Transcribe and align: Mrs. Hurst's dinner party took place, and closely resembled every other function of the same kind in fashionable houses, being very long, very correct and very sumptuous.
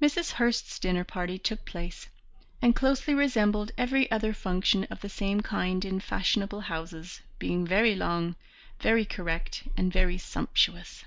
Mrs. 0.00 0.30
Hurst's 0.34 0.78
dinner 0.78 1.02
party 1.02 1.38
took 1.40 1.64
place, 1.64 2.08
and 2.62 2.72
closely 2.76 3.14
resembled 3.14 3.72
every 3.76 4.08
other 4.12 4.32
function 4.32 4.84
of 4.90 5.00
the 5.00 5.08
same 5.08 5.40
kind 5.40 5.84
in 5.84 5.98
fashionable 5.98 6.60
houses, 6.60 7.20
being 7.40 7.66
very 7.66 7.96
long, 7.96 8.36
very 8.78 9.04
correct 9.04 9.64
and 9.76 9.92
very 9.92 10.18
sumptuous. 10.18 11.04